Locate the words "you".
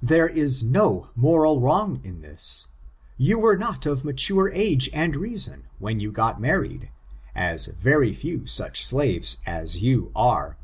3.18-3.38, 6.00-6.10, 9.82-10.12